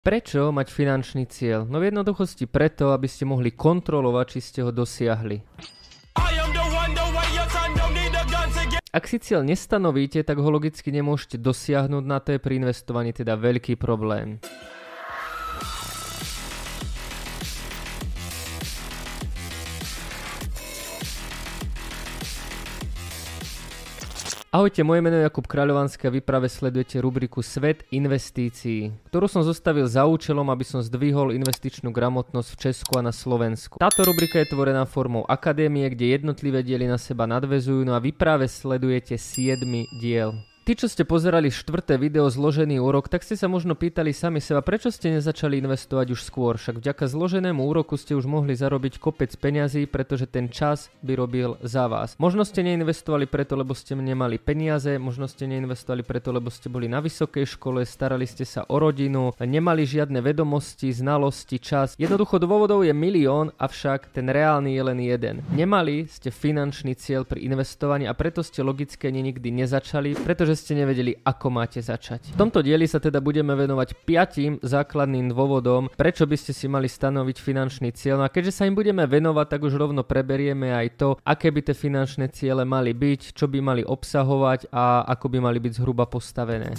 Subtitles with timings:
[0.00, 1.68] Prečo mať finančný cieľ?
[1.68, 5.44] No v jednoduchosti preto, aby ste mohli kontrolovať, či ste ho dosiahli.
[8.96, 13.36] Ak si cieľ nestanovíte, tak ho logicky nemôžete dosiahnuť, na to je pri investovaní teda
[13.36, 14.40] veľký problém.
[24.50, 29.46] Ahojte, moje meno je Jakub Kráľovanský a vy práve sledujete rubriku Svet investícií, ktorú som
[29.46, 33.78] zostavil za účelom, aby som zdvihol investičnú gramotnosť v Česku a na Slovensku.
[33.78, 38.10] Táto rubrika je tvorená formou akadémie, kde jednotlivé diely na seba nadvezujú, no a vy
[38.10, 39.62] práve sledujete 7
[40.02, 40.34] diel.
[40.60, 44.60] Tí, čo ste pozerali štvrté video zložený úrok, tak ste sa možno pýtali sami seba,
[44.60, 46.60] prečo ste nezačali investovať už skôr.
[46.60, 51.56] Však vďaka zloženému úroku ste už mohli zarobiť kopec peňazí, pretože ten čas by robil
[51.64, 52.12] za vás.
[52.20, 56.92] Možno ste neinvestovali preto, lebo ste nemali peniaze, možno ste neinvestovali preto, lebo ste boli
[56.92, 61.96] na vysokej škole, starali ste sa o rodinu, nemali žiadne vedomosti, znalosti, čas.
[61.96, 65.36] Jednoducho dôvodov je milión, avšak ten reálny je len jeden.
[65.56, 70.74] Nemali ste finančný cieľ pri investovaní a preto ste logicky nikdy nezačali, pretože že ste
[70.74, 72.34] nevedeli, ako máte začať.
[72.34, 76.90] V tomto dieli sa teda budeme venovať piatim základným dôvodom, prečo by ste si mali
[76.90, 78.18] stanoviť finančný cieľ.
[78.18, 81.62] No a keďže sa im budeme venovať, tak už rovno preberieme aj to, aké by
[81.62, 86.10] tie finančné ciele mali byť, čo by mali obsahovať a ako by mali byť zhruba
[86.10, 86.74] postavené.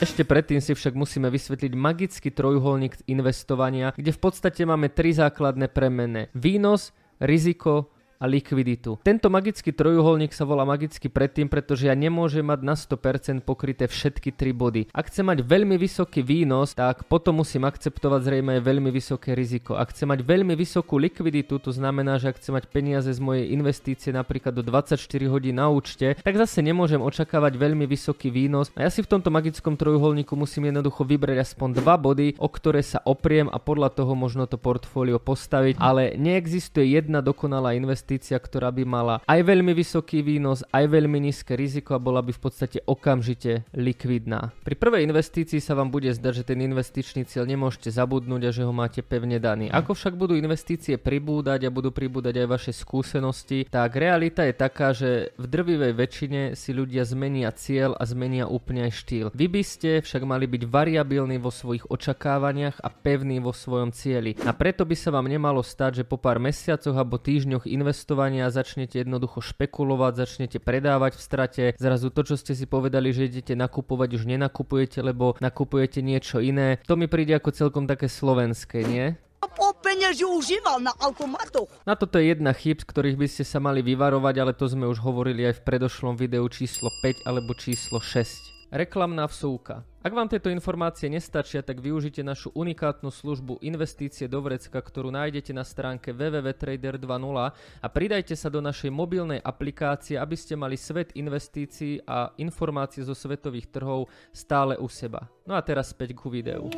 [0.00, 5.68] Ešte predtým si však musíme vysvetliť magický trojuholník investovania, kde v podstate máme tri základné
[5.68, 6.32] premene.
[6.32, 9.00] Výnos, riziko a likviditu.
[9.00, 14.36] Tento magický trojuholník sa volá magický predtým, pretože ja nemôžem mať na 100% pokryté všetky
[14.36, 14.92] tri body.
[14.92, 19.80] Ak chcem mať veľmi vysoký výnos, tak potom musím akceptovať zrejme aj veľmi vysoké riziko.
[19.80, 23.48] Ak chcem mať veľmi vysokú likviditu, to znamená, že ak chcem mať peniaze z mojej
[23.56, 25.00] investície napríklad do 24
[25.32, 28.68] hodín na účte, tak zase nemôžem očakávať veľmi vysoký výnos.
[28.76, 32.84] A ja si v tomto magickom trojuholníku musím jednoducho vybrať aspoň dva body, o ktoré
[32.84, 38.42] sa opriem a podľa toho možno to portfólio postaviť, ale neexistuje jedna dokonalá investícia investícia,
[38.42, 42.42] ktorá by mala aj veľmi vysoký výnos, aj veľmi nízke riziko a bola by v
[42.42, 44.50] podstate okamžite likvidná.
[44.66, 48.66] Pri prvej investícii sa vám bude zdať, že ten investičný cieľ nemôžete zabudnúť a že
[48.66, 49.70] ho máte pevne daný.
[49.70, 54.90] Ako však budú investície pribúdať a budú pribúdať aj vaše skúsenosti, tak realita je taká,
[54.90, 59.26] že v drvivej väčšine si ľudia zmenia cieľ a zmenia úplne aj štýl.
[59.30, 64.34] Vy by ste však mali byť variabilní vo svojich očakávaniach a pevní vo svojom cieli.
[64.42, 68.48] A preto by sa vám nemalo stať, že po pár mesiacoch alebo týždňoch investovania investovania
[68.48, 73.52] začnete jednoducho špekulovať, začnete predávať v strate, zrazu to, čo ste si povedali, že idete
[73.52, 76.80] nakupovať, už nenakupujete, lebo nakupujete niečo iné.
[76.88, 79.20] To mi príde ako celkom také slovenské, nie?
[79.50, 81.68] pol peňazí užíval na automatoch.
[81.84, 84.86] Na toto je jedna chyb, z ktorých by ste sa mali vyvarovať, ale to sme
[84.88, 88.49] už hovorili aj v predošlom videu číslo 5 alebo číslo 6.
[88.70, 89.82] Reklamná vsúka.
[89.98, 95.50] Ak vám tieto informácie nestačia, tak využite našu unikátnu službu Investície do vrecka, ktorú nájdete
[95.50, 97.50] na stránke www.trader 2.0
[97.82, 103.10] a pridajte sa do našej mobilnej aplikácie, aby ste mali svet investícií a informácie zo
[103.10, 105.26] svetových trhov stále u seba.
[105.42, 106.70] No a teraz späť ku videu.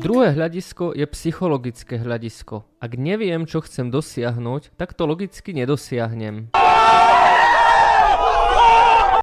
[0.00, 2.66] Druhé hľadisko je psychologické hľadisko.
[2.82, 6.59] Ak neviem, čo chcem dosiahnuť, tak to logicky nedosiahnem.
[6.82, 7.19] Oh!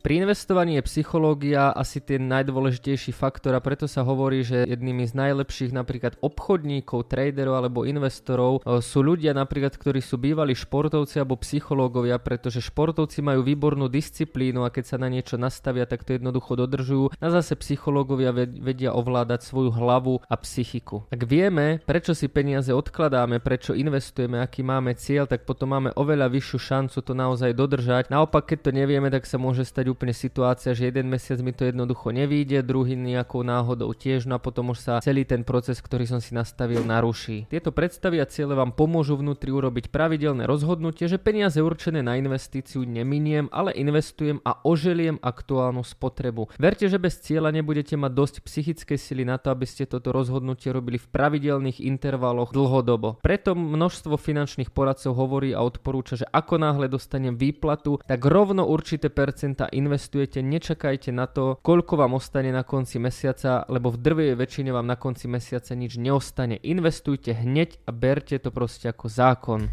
[0.07, 5.11] Pri investovaní je psychológia asi ten najdôležitejší faktor a preto sa hovorí, že jednými z
[5.11, 11.35] najlepších napríklad obchodníkov, traderov alebo investorov e, sú ľudia napríklad, ktorí sú bývali športovci alebo
[11.43, 16.55] psychológovia, pretože športovci majú výbornú disciplínu a keď sa na niečo nastavia, tak to jednoducho
[16.55, 17.11] dodržujú.
[17.19, 21.03] A zase psychológovia vedia ovládať svoju hlavu a psychiku.
[21.11, 26.31] Ak vieme, prečo si peniaze odkladáme, prečo investujeme, aký máme cieľ, tak potom máme oveľa
[26.31, 28.07] vyššiu šancu to naozaj dodržať.
[28.07, 31.65] Naopak, keď to nevieme, tak sa môže stať úplne situácia, že jeden mesiac mi to
[31.65, 36.05] jednoducho nevíde, druhý nejakou náhodou tiež, no a potom už sa celý ten proces, ktorý
[36.05, 37.49] som si nastavil, naruší.
[37.49, 42.85] Tieto predstavy a ciele vám pomôžu vnútri urobiť pravidelné rozhodnutie, že peniaze určené na investíciu
[42.85, 46.53] neminiem, ale investujem a oželiem aktuálnu spotrebu.
[46.61, 50.69] Verte, že bez cieľa nebudete mať dosť psychickej sily na to, aby ste toto rozhodnutie
[50.69, 53.17] robili v pravidelných intervaloch dlhodobo.
[53.25, 59.09] Preto množstvo finančných poradcov hovorí a odporúča, že ako náhle dostanem výplatu, tak rovno určité
[59.09, 64.75] percenta investujete, nečakajte na to, koľko vám ostane na konci mesiaca, lebo v drvej väčšine
[64.75, 66.59] vám na konci mesiaca nič neostane.
[66.59, 69.71] Investujte hneď a berte to proste ako zákon.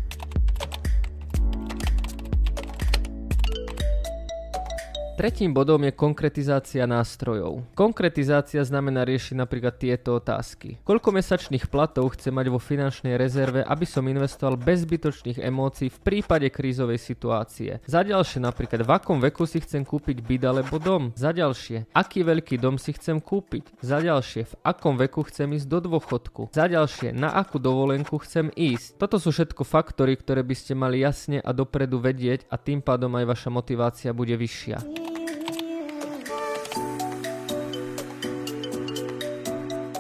[5.25, 7.65] Tretím bodom je konkretizácia nástrojov.
[7.73, 10.77] Konkretizácia znamená riešiť napríklad tieto otázky.
[10.85, 15.97] Koľko mesačných platov chce mať vo finančnej rezerve, aby som investoval bez zbytočných emócií v
[16.05, 17.81] prípade krízovej situácie?
[17.89, 21.17] Za ďalšie napríklad, v akom veku si chcem kúpiť byt alebo dom?
[21.17, 23.81] Za ďalšie, aký veľký dom si chcem kúpiť?
[23.81, 26.53] Za ďalšie, v akom veku chcem ísť do dôchodku?
[26.53, 29.01] Za ďalšie, na akú dovolenku chcem ísť?
[29.01, 33.17] Toto sú všetko faktory, ktoré by ste mali jasne a dopredu vedieť a tým pádom
[33.17, 35.14] aj vaša motivácia bude vyššia.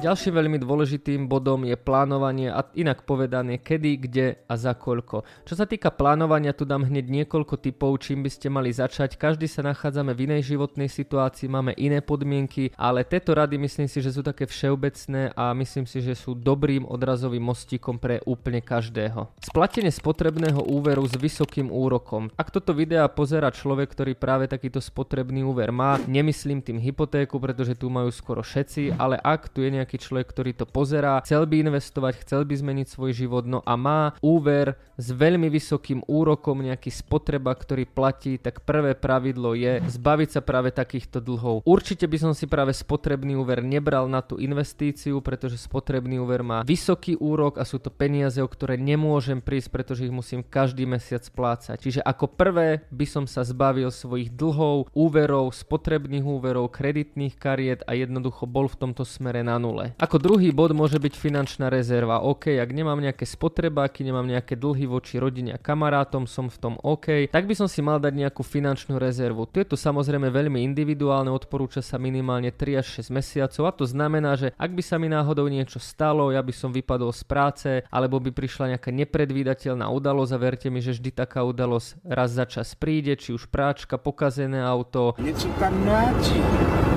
[0.04, 5.24] Ďalším veľmi dôležitým bodom je plánovanie a inak povedané kedy, kde a za koľko.
[5.48, 9.16] Čo sa týka plánovania, tu dám hneď niekoľko typov, čím by ste mali začať.
[9.16, 14.04] Každý sa nachádzame v inej životnej situácii, máme iné podmienky, ale tieto rady myslím si,
[14.04, 19.32] že sú také všeobecné a myslím si, že sú dobrým odrazovým mostíkom pre úplne každého.
[19.40, 22.28] Splatenie spotrebného úveru s vysokým úrokom.
[22.36, 27.72] Ak toto videa pozera človek, ktorý práve takýto spotrebný úver má, nemyslím tým hypotéku, pretože
[27.72, 31.46] tu majú skoro všetci, ale ak tu je nejaký nejaký človek, ktorý to pozerá, chcel
[31.46, 36.66] by investovať, chcel by zmeniť svoj život, no a má úver s veľmi vysokým úrokom,
[36.66, 41.62] nejaký spotreba, ktorý platí, tak prvé pravidlo je zbaviť sa práve takýchto dlhov.
[41.62, 46.66] Určite by som si práve spotrebný úver nebral na tú investíciu, pretože spotrebný úver má
[46.66, 51.22] vysoký úrok a sú to peniaze, o ktoré nemôžem prísť, pretože ich musím každý mesiac
[51.22, 51.78] splácať.
[51.78, 57.94] Čiže ako prvé by som sa zbavil svojich dlhov, úverov, spotrebných úverov, kreditných kariet a
[57.94, 59.90] jednoducho bol v tomto smere na nule nule.
[59.98, 62.22] Ako druhý bod môže byť finančná rezerva.
[62.22, 66.74] OK, ak nemám nejaké spotrebáky, nemám nejaké dlhy voči rodine a kamarátom, som v tom
[66.78, 69.50] OK, tak by som si mal dať nejakú finančnú rezervu.
[69.50, 73.84] Tu je to samozrejme veľmi individuálne, odporúča sa minimálne 3 až 6 mesiacov a to
[73.90, 77.70] znamená, že ak by sa mi náhodou niečo stalo, ja by som vypadol z práce,
[77.90, 82.46] alebo by prišla nejaká nepredvídateľná udalosť a verte mi, že vždy taká udalosť raz za
[82.46, 85.16] čas príde, či už práčka, pokazené auto.
[85.18, 86.93] Niečo tam náči.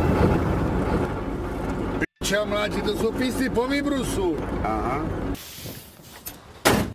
[2.27, 4.35] Čo mladí, to sú pisy po vybrusu.
[4.59, 4.99] Aha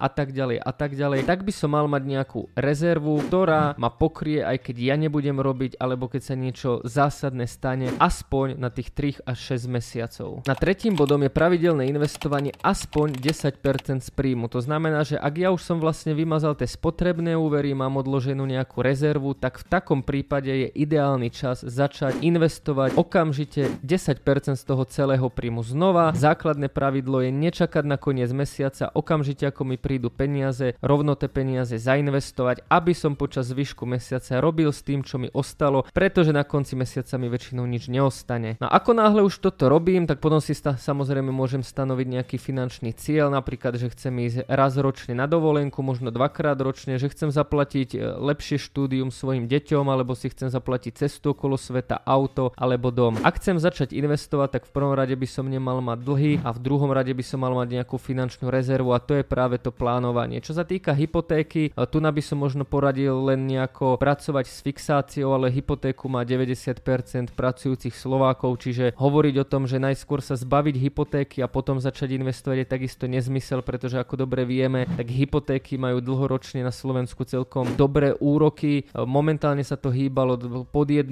[0.03, 3.87] a tak ďalej a tak ďalej, tak by som mal mať nejakú rezervu, ktorá ma
[3.87, 8.91] pokrie aj keď ja nebudem robiť alebo keď sa niečo zásadné stane aspoň na tých
[9.23, 10.31] 3 až 6 mesiacov.
[10.51, 14.51] Na tretím bodom je pravidelné investovanie aspoň 10% z príjmu.
[14.51, 18.83] To znamená, že ak ja už som vlastne vymazal tie spotrebné úvery, mám odloženú nejakú
[18.83, 25.31] rezervu, tak v takom prípade je ideálny čas začať investovať okamžite 10% z toho celého
[25.31, 25.63] príjmu.
[25.63, 31.13] Znova, základné pravidlo je nečakať na koniec mesiaca, okamžite ako mi príde prídu peniaze, rovno
[31.13, 36.33] tie peniaze zainvestovať, aby som počas zvyšku mesiaca robil s tým, čo mi ostalo, pretože
[36.33, 38.57] na konci mesiaca mi väčšinou nič neostane.
[38.57, 42.97] No ako náhle už toto robím, tak potom si sta- samozrejme môžem stanoviť nejaký finančný
[42.97, 47.89] cieľ, napríklad, že chcem ísť raz ročne na dovolenku, možno dvakrát ročne, že chcem zaplatiť
[47.93, 53.21] e, lepšie štúdium svojim deťom, alebo si chcem zaplatiť cestu okolo sveta, auto alebo dom.
[53.21, 56.63] Ak chcem začať investovať, tak v prvom rade by som nemal mať dlhy a v
[56.65, 60.39] druhom rade by som mal mať nejakú finančnú rezervu a to je práve to plánovanie.
[60.39, 65.35] Čo sa týka hypotéky, tu na by som možno poradil len nejako pracovať s fixáciou,
[65.35, 71.43] ale hypotéku má 90% pracujúcich Slovákov, čiže hovoriť o tom, že najskôr sa zbaviť hypotéky
[71.43, 76.63] a potom začať investovať je takisto nezmysel, pretože ako dobre vieme, tak hypotéky majú dlhoročne
[76.63, 78.87] na Slovensku celkom dobré úroky.
[78.95, 80.39] Momentálne sa to hýbalo
[80.71, 81.11] pod 1%,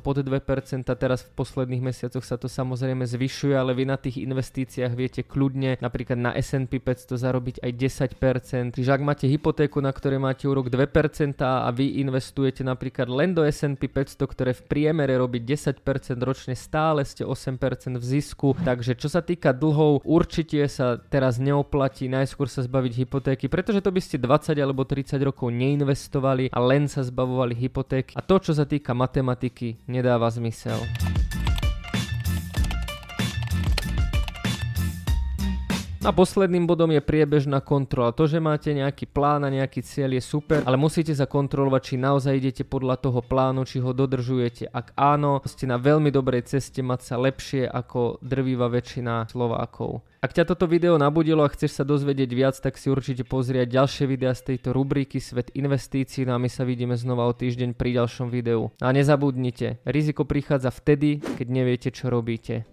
[0.00, 0.30] pod 2%,
[0.96, 5.82] teraz v posledných mesiacoch sa to samozrejme zvyšuje, ale vy na tých investíciách viete kľudne
[5.82, 8.78] napríklad na S&P 500 zarobiť aj 10%.
[8.78, 13.42] Čiže ak máte hypotéku, na ktorej máte úrok 2% a vy investujete napríklad len do
[13.42, 15.82] S&P 500, ktoré v priemere robí 10%
[16.22, 18.54] ročne, stále ste 8% v zisku.
[18.62, 23.90] Takže čo sa týka dlhov, určite sa teraz neoplatí najskôr sa zbaviť hypotéky, pretože to
[23.90, 28.14] by ste 20 alebo 30 rokov neinvestovali a len sa zbavovali hypotéky.
[28.14, 30.78] A to, čo sa týka matematiky, nedáva zmysel.
[36.08, 38.16] A posledným bodom je priebežná kontrola.
[38.16, 41.94] To, že máte nejaký plán a nejaký cieľ je super, ale musíte sa kontrolovať, či
[42.00, 44.72] naozaj idete podľa toho plánu, či ho dodržujete.
[44.72, 50.00] Ak áno, ste na veľmi dobrej ceste mať sa lepšie ako drvíva väčšina Slovákov.
[50.24, 54.08] Ak ťa toto video nabudilo a chceš sa dozvedieť viac, tak si určite pozrieť ďalšie
[54.08, 58.00] videá z tejto rubriky Svet investícií no a my sa vidíme znova o týždeň pri
[58.00, 58.72] ďalšom videu.
[58.80, 62.66] A nezabudnite, riziko prichádza vtedy, keď neviete, čo robíte.